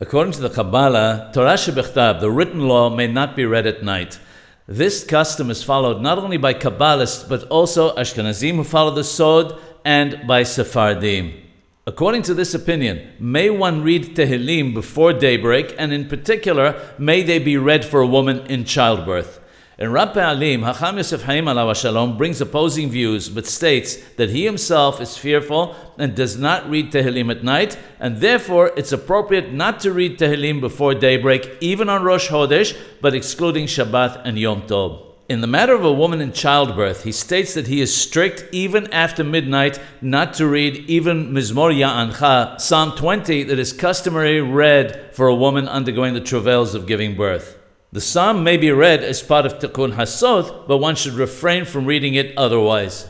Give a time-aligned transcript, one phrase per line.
[0.00, 4.18] According to the Kabbalah, Torah Shebechtab, the written law, may not be read at night.
[4.66, 9.56] This custom is followed not only by Kabbalists, but also Ashkenazim who follow the Sod
[9.84, 11.34] and by Sephardim.
[11.86, 17.38] According to this opinion, may one read Tehillim before daybreak, and in particular, may they
[17.38, 19.38] be read for a woman in childbirth.
[19.76, 24.44] In Rab Pe'alim, Hacham Yosef Haim alav Shalom brings opposing views, but states that he
[24.44, 29.80] himself is fearful and does not read Tehillim at night, and therefore it's appropriate not
[29.80, 35.02] to read Tehillim before daybreak, even on Rosh Chodesh, but excluding Shabbat and Yom Tov.
[35.28, 38.86] In the matter of a woman in childbirth, he states that he is strict even
[38.92, 45.26] after midnight not to read even Mizmor Ya'ancha, Psalm 20, that is customary read for
[45.26, 47.58] a woman undergoing the travails of giving birth.
[47.94, 51.86] The psalm may be read as part of Tikkun Hatzot, but one should refrain from
[51.86, 53.08] reading it otherwise.